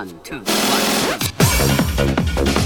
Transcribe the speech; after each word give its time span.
One, 0.00 0.18
two, 0.24 0.36
one, 0.36 0.44
two. 2.54 2.59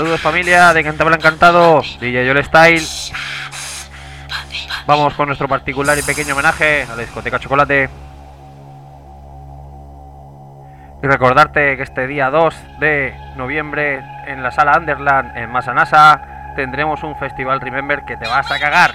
Saludos 0.00 0.22
familia 0.22 0.72
de 0.72 0.82
Cantabria 0.82 1.16
Encantado, 1.16 1.82
DJ 2.00 2.26
Yol 2.26 2.42
Style. 2.42 2.82
Vamos 4.86 5.12
con 5.12 5.26
nuestro 5.26 5.46
particular 5.46 5.98
y 5.98 6.02
pequeño 6.02 6.32
homenaje 6.32 6.84
a 6.84 6.96
la 6.96 7.02
discoteca 7.02 7.38
Chocolate. 7.38 7.90
Y 11.02 11.06
recordarte 11.06 11.76
que 11.76 11.82
este 11.82 12.06
día 12.06 12.30
2 12.30 12.54
de 12.78 13.14
noviembre 13.36 14.02
en 14.26 14.42
la 14.42 14.50
sala 14.50 14.78
Underland 14.78 15.36
en 15.36 15.50
Masanasa 15.50 16.54
tendremos 16.56 17.02
un 17.02 17.14
festival 17.16 17.60
Remember 17.60 18.02
que 18.06 18.16
te 18.16 18.26
vas 18.26 18.50
a 18.50 18.58
cagar. 18.58 18.94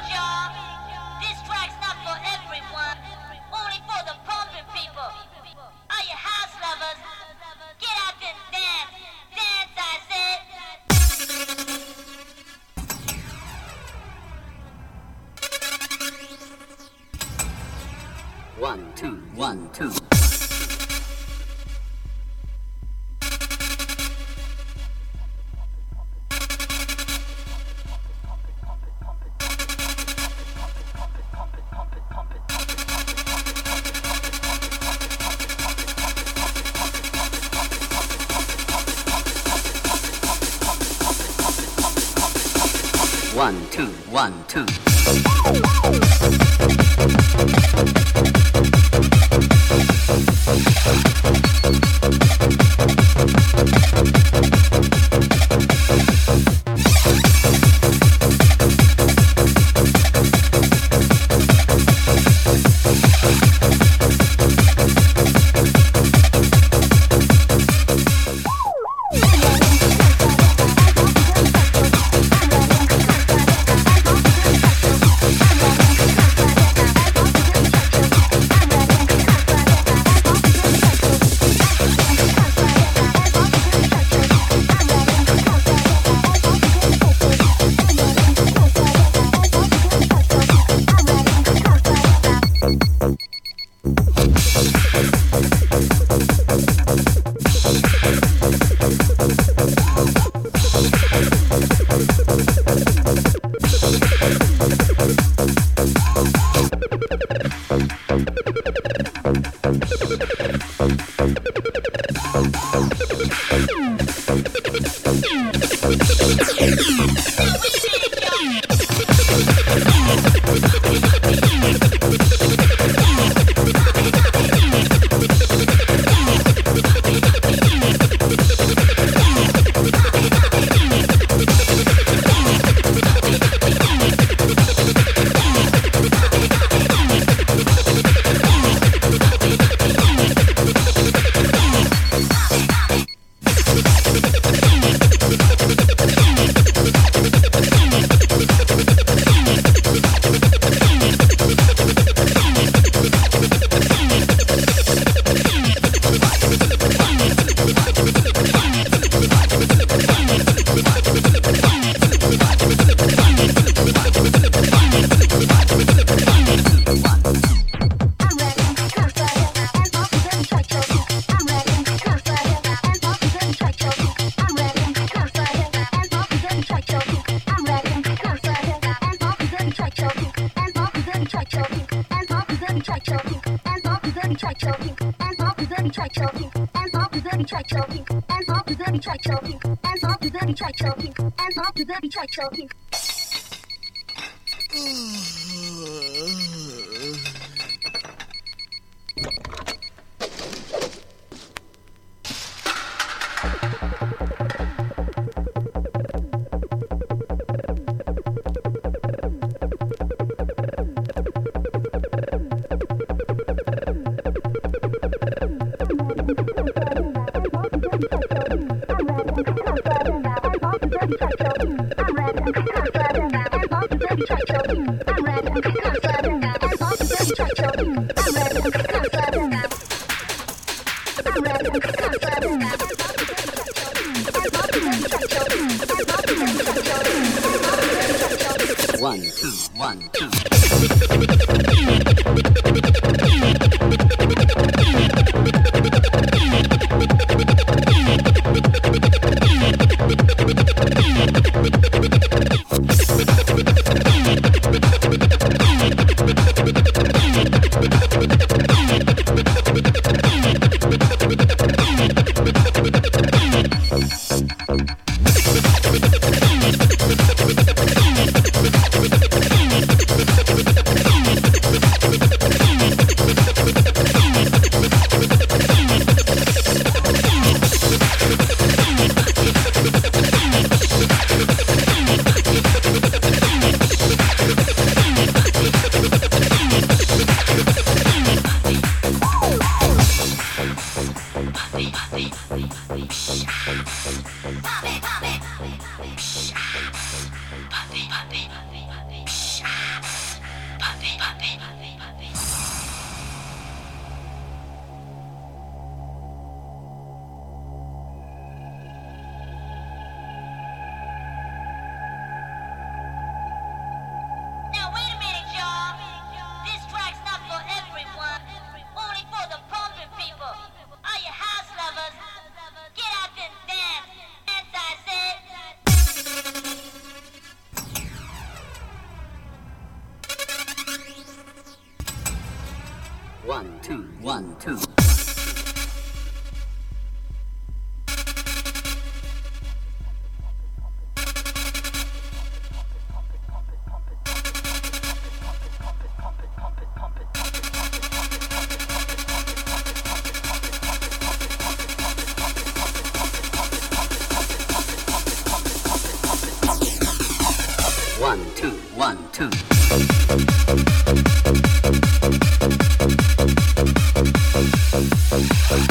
Thank 365.68 365.90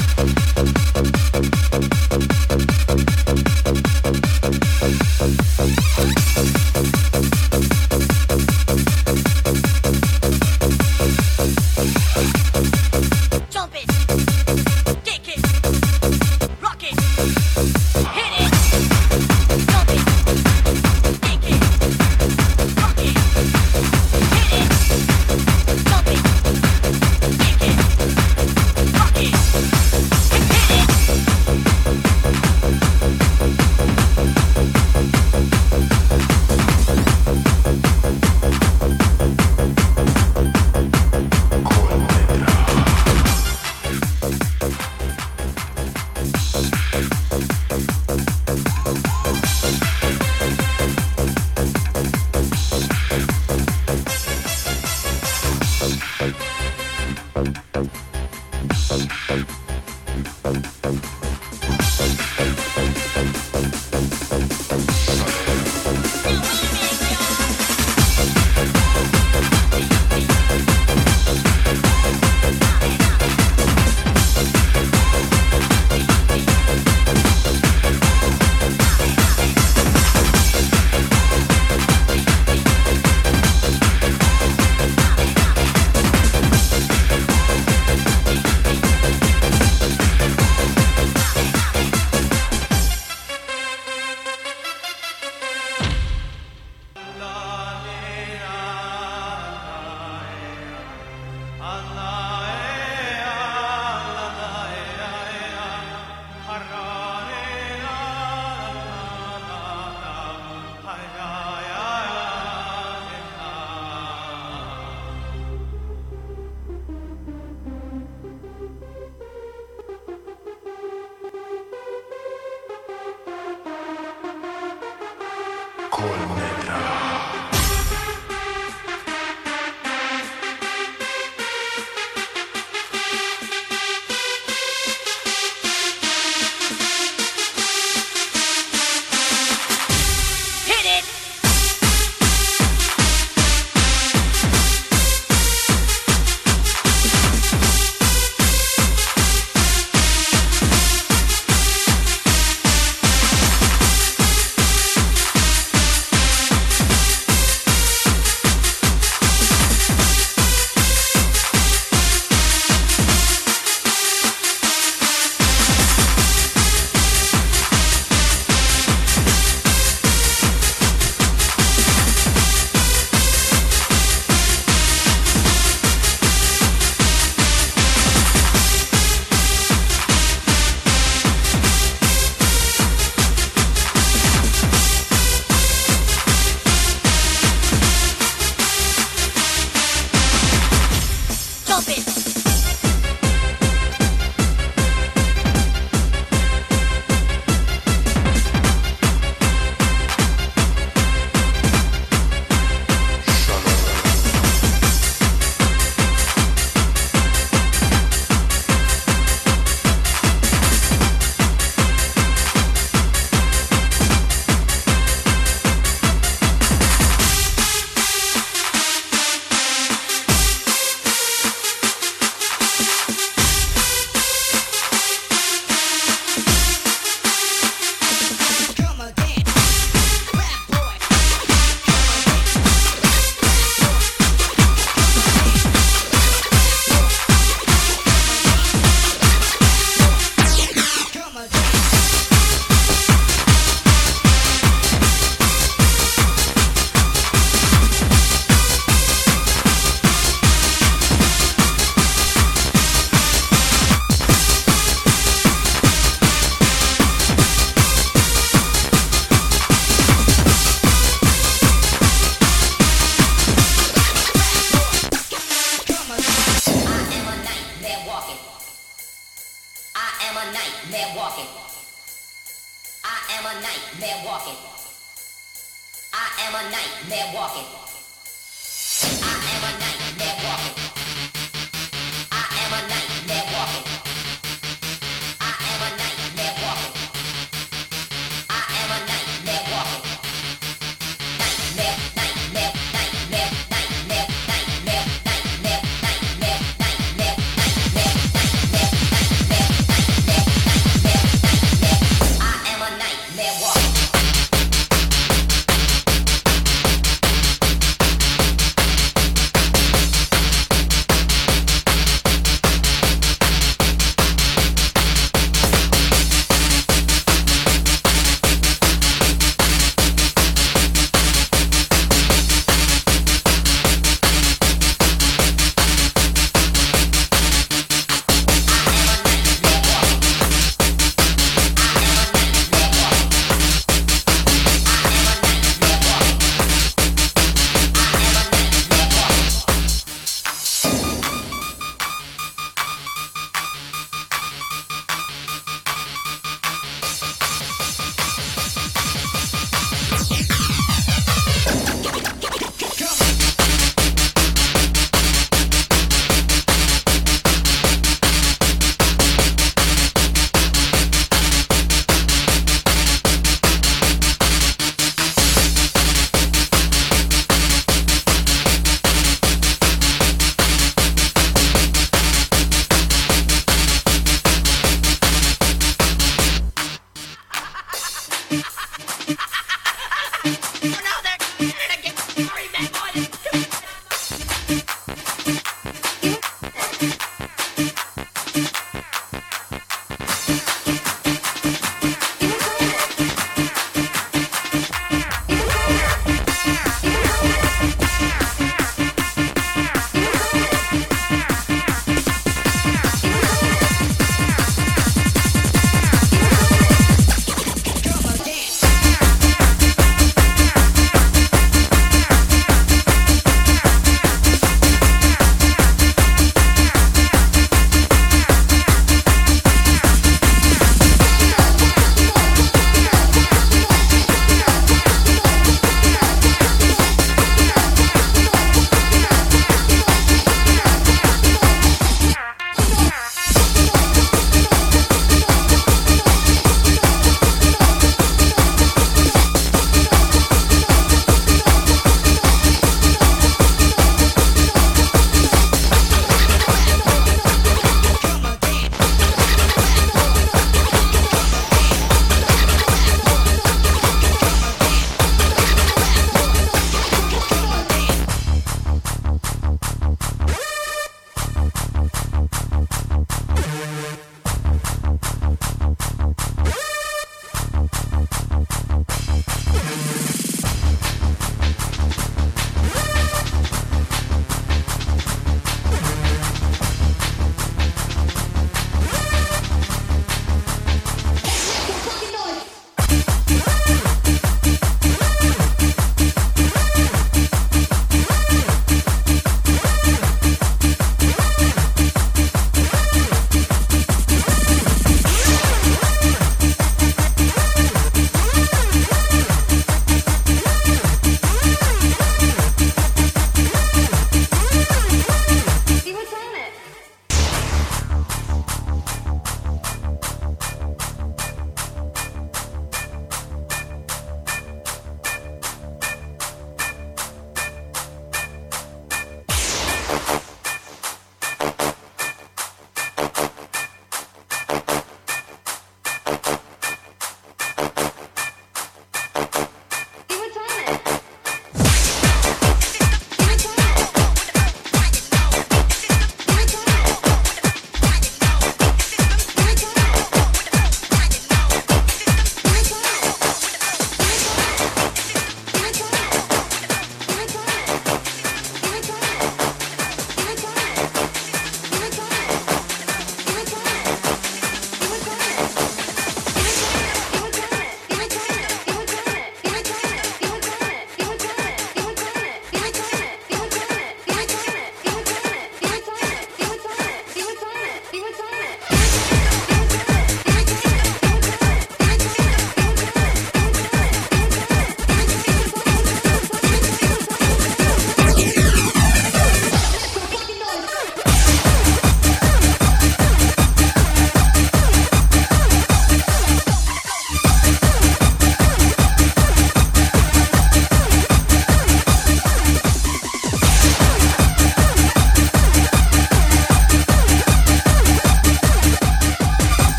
you. 2.70 2.73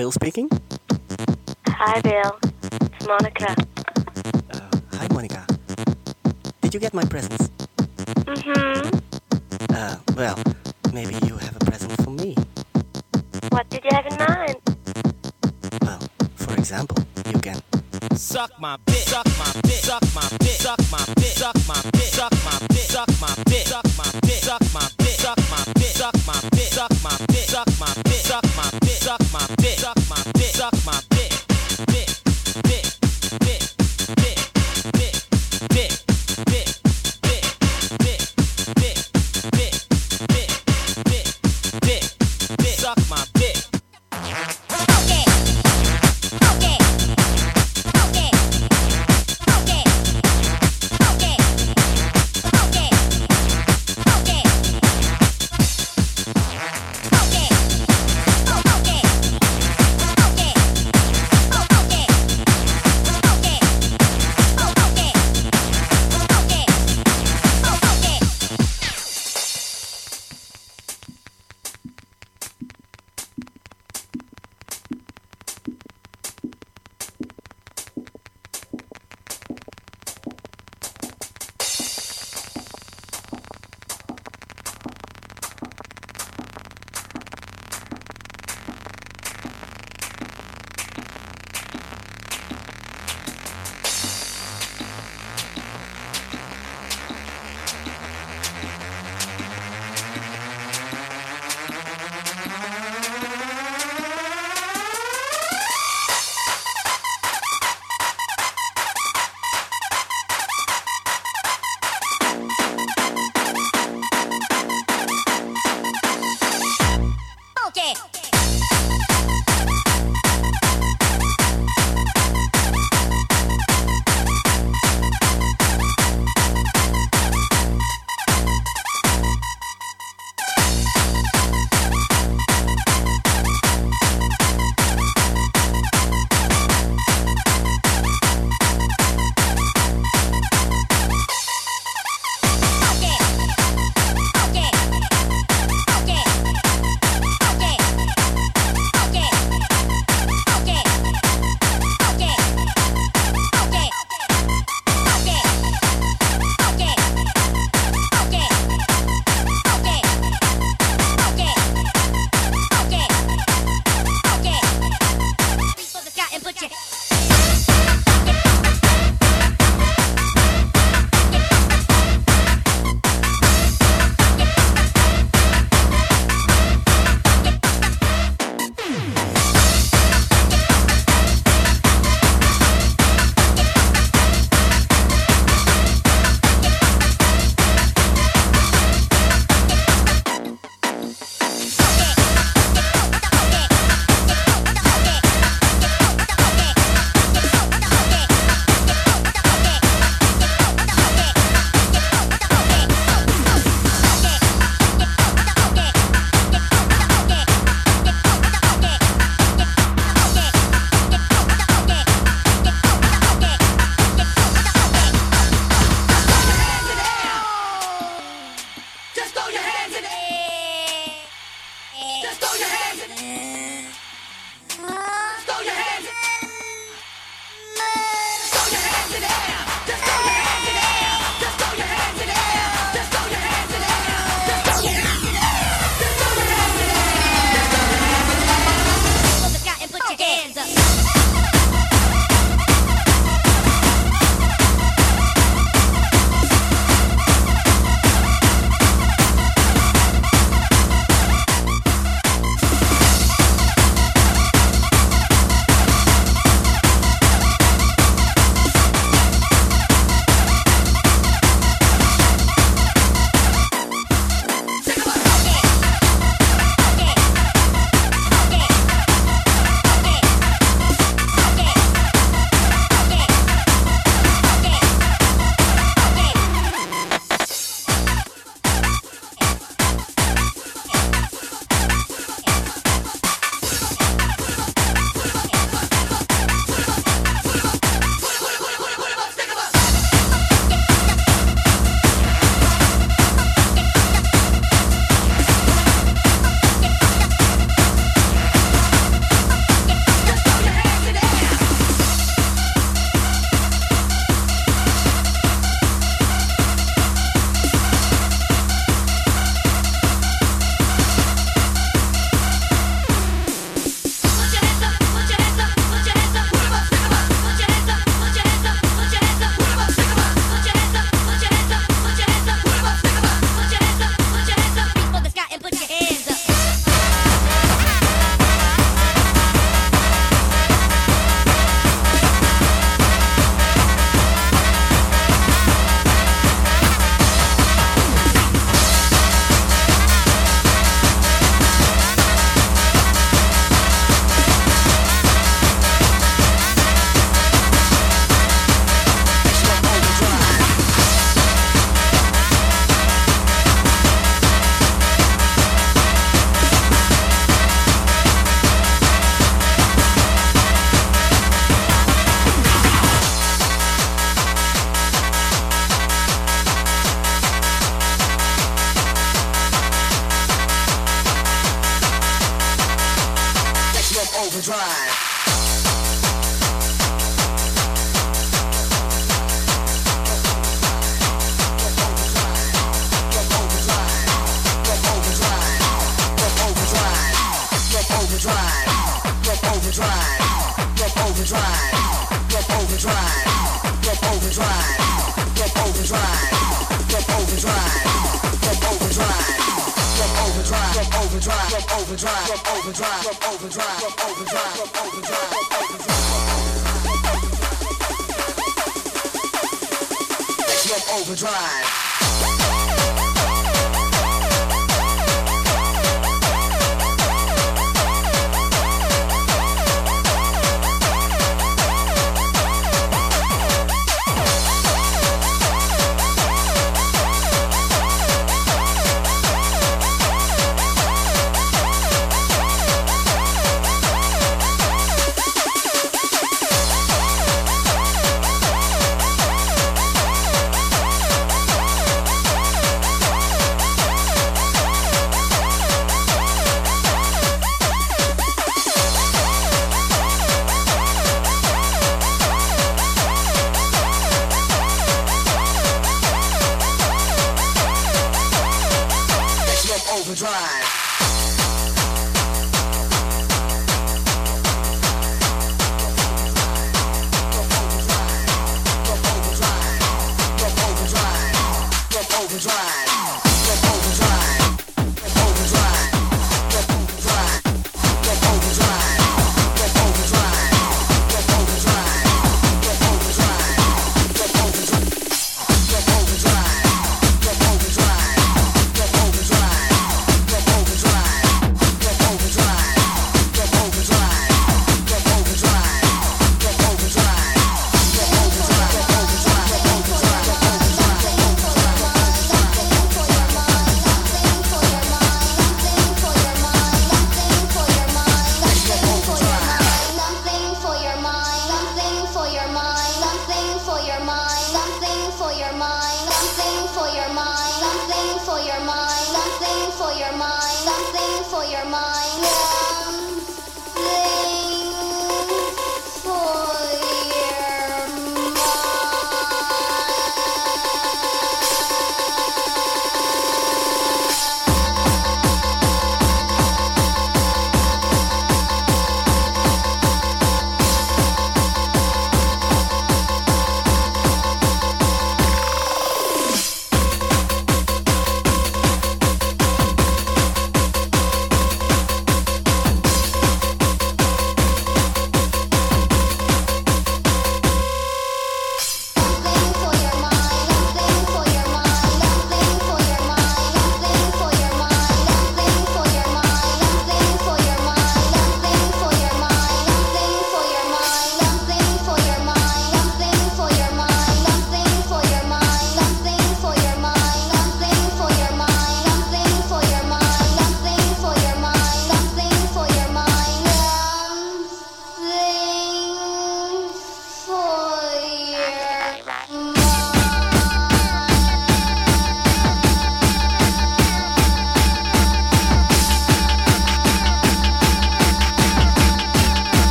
Bill 0.00 0.10
speaking. 0.10 0.48
Hi, 1.66 2.00
Bill. 2.00 2.38
It's 2.62 3.06
Monica. 3.06 3.54
Uh, 4.50 4.78
hi, 4.94 5.06
Monica. 5.12 5.46
Did 6.62 6.72
you 6.72 6.80
get 6.80 6.94
my 6.94 7.04
presents? 7.04 7.49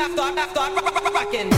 Rocking. 0.00 1.50
The 1.50 1.56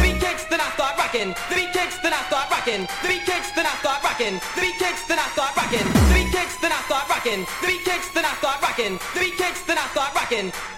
beat 0.00 0.20
kicks, 0.20 0.44
then 0.44 0.60
I 0.60 0.70
start 0.74 0.96
rocking. 0.96 1.34
The 1.48 1.54
beat 1.56 1.72
kicks, 1.72 1.98
then 1.98 2.12
I 2.12 2.22
start 2.28 2.48
rocking. 2.48 2.86
The 3.02 3.08
beat 3.08 3.26
kicks, 3.26 3.50
then 3.56 3.66
I 3.66 3.74
start 3.80 4.04
rocking. 4.04 4.38
The 4.54 4.60
beat 4.60 4.78
kicks, 4.78 5.04
then 5.08 5.18
I 5.18 5.26
start 5.34 5.56
rocking. 5.56 5.82
The 5.82 6.14
beat 6.14 6.30
kicks, 6.30 6.56
then 6.60 6.70
I 6.70 6.78
start 6.86 7.08
rocking. 7.10 7.44
The 7.60 7.66
beat 7.66 7.84
kicks, 7.84 8.08
then 8.14 8.24
I 8.24 8.34
start 8.38 8.62
rocking. 8.62 8.98
The 9.14 9.20
beat 9.20 9.36
kicks, 9.36 9.62
then 9.66 9.78
I 9.78 9.86
start 9.88 10.14
rocking. 10.14 10.75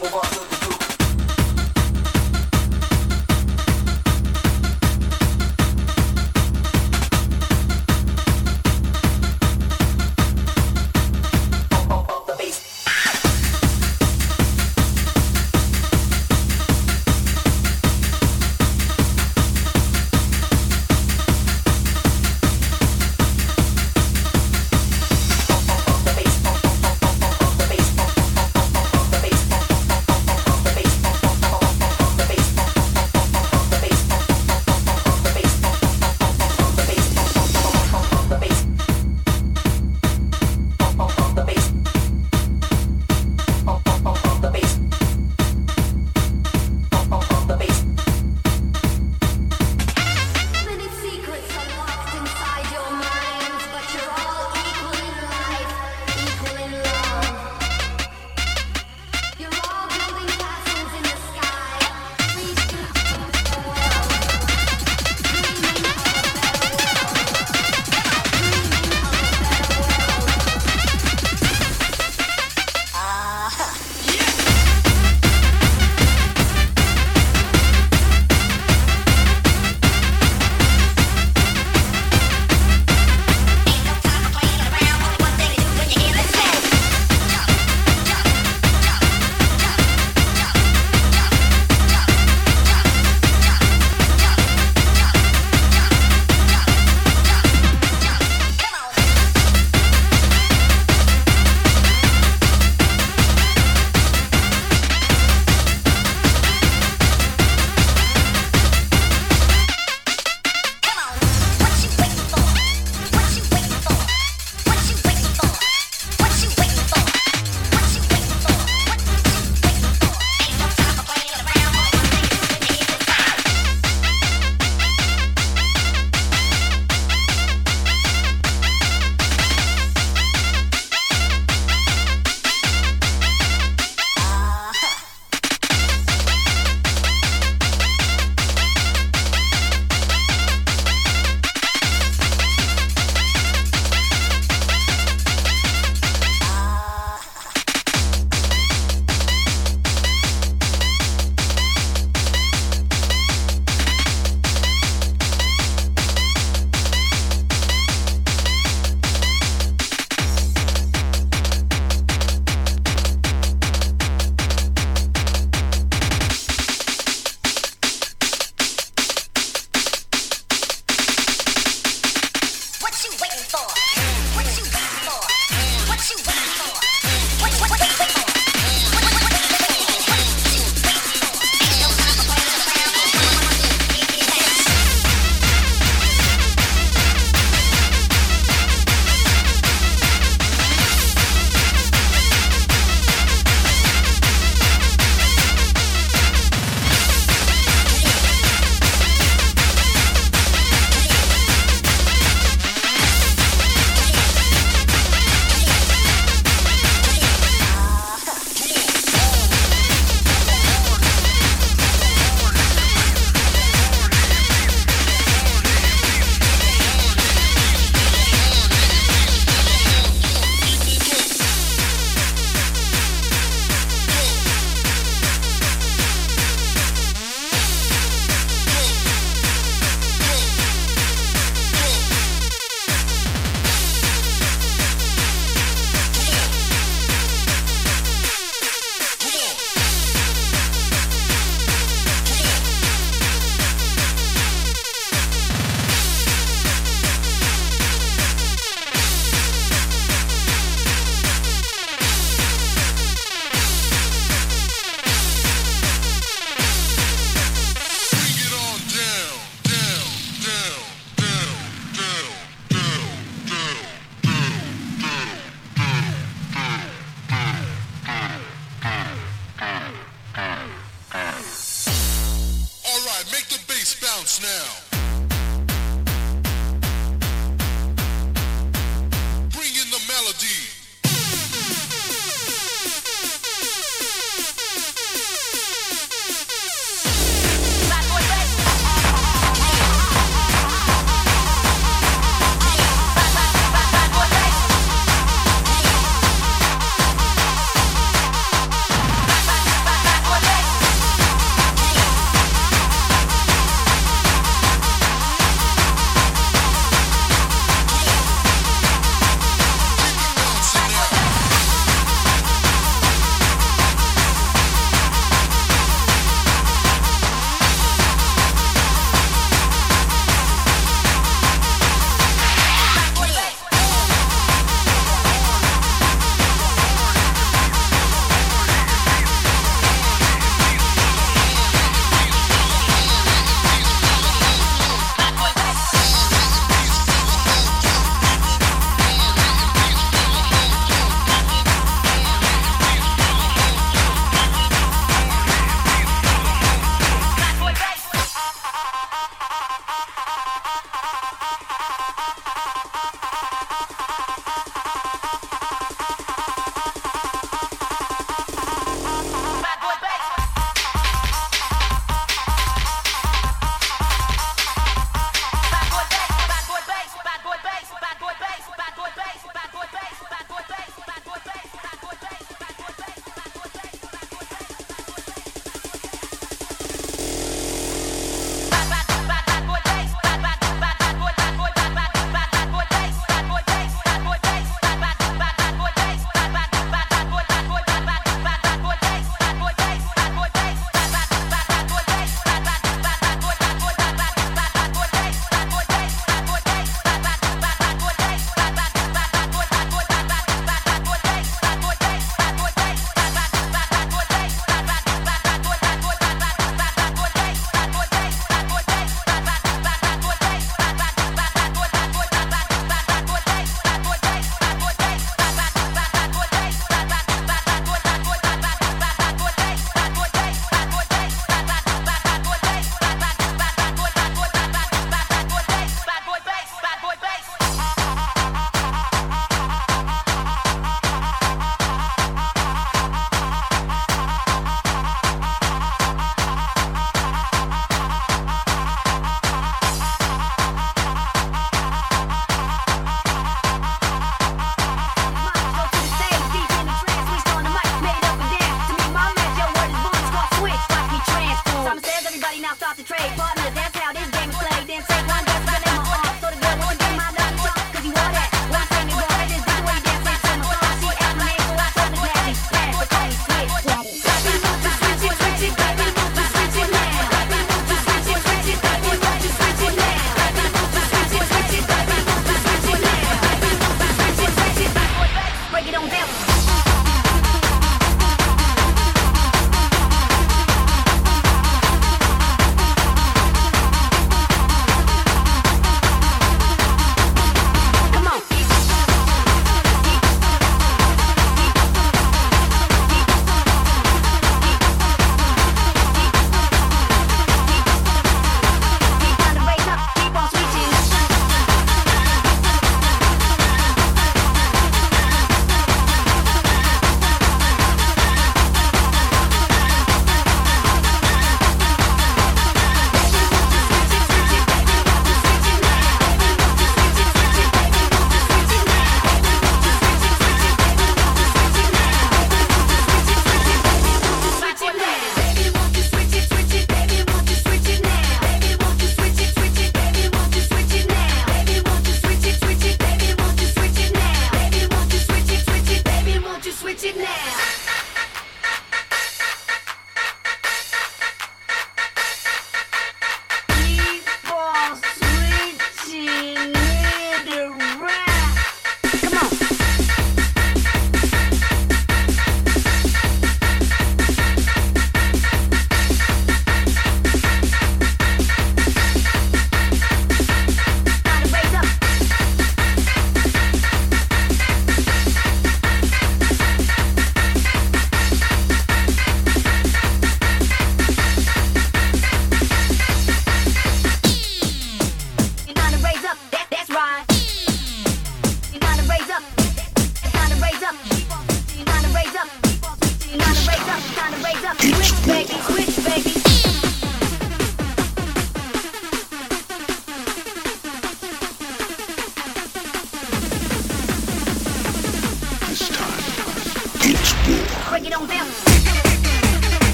Boba. 0.00 0.49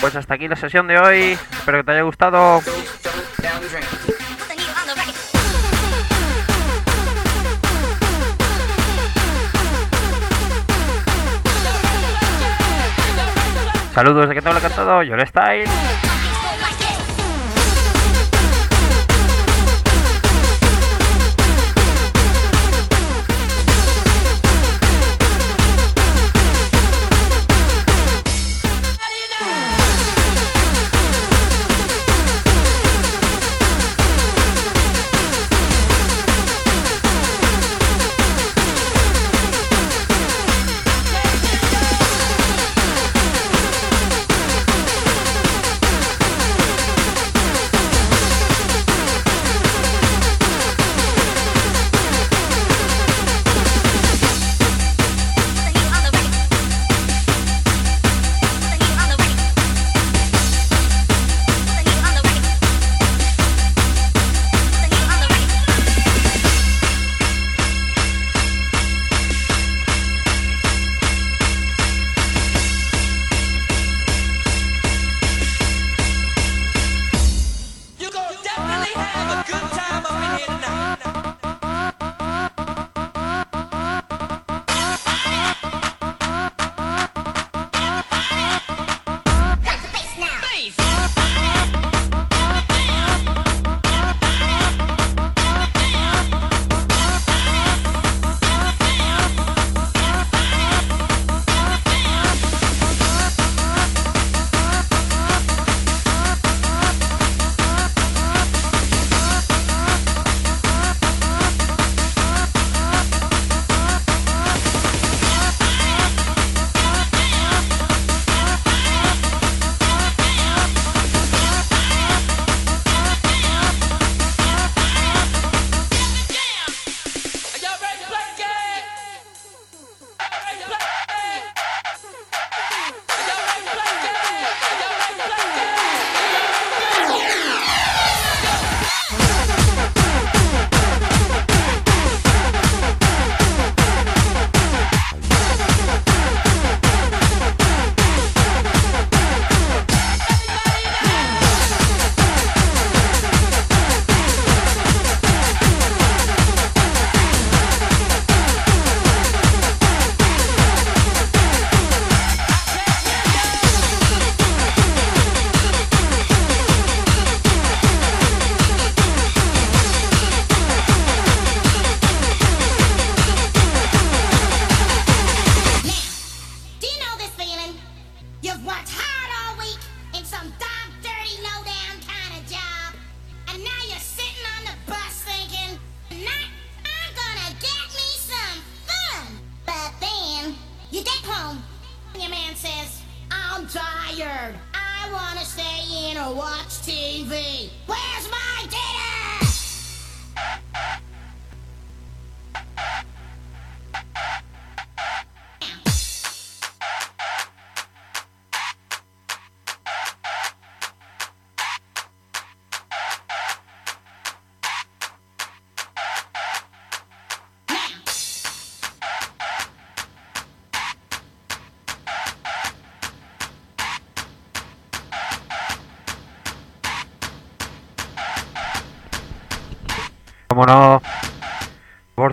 pues 0.00 0.14
hasta 0.14 0.34
aquí 0.34 0.46
la 0.46 0.54
sesión 0.54 0.86
de 0.86 0.98
hoy. 0.98 1.38
Espero 1.52 1.78
que 1.78 1.84
te 1.84 1.92
haya 1.92 2.02
gustado. 2.02 2.60
Saludos 13.94 14.28
de 14.28 14.34
que 14.36 14.42
te 14.42 14.48
habla 14.48 14.60
cantado, 14.60 15.02
yo 15.02 15.16
le 15.16 15.26
Style. 15.26 15.68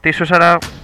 Ti, 0.06 0.14
Susana. 0.14 0.75